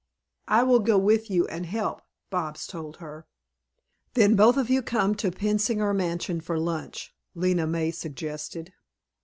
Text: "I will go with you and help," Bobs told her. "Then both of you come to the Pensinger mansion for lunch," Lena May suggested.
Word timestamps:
"I 0.47 0.63
will 0.63 0.79
go 0.79 0.97
with 0.97 1.29
you 1.29 1.45
and 1.45 1.63
help," 1.67 2.01
Bobs 2.31 2.65
told 2.65 2.97
her. 2.97 3.27
"Then 4.15 4.35
both 4.35 4.57
of 4.57 4.67
you 4.67 4.81
come 4.81 5.13
to 5.13 5.29
the 5.29 5.37
Pensinger 5.37 5.93
mansion 5.95 6.41
for 6.41 6.57
lunch," 6.57 7.13
Lena 7.35 7.67
May 7.67 7.91
suggested. 7.91 8.73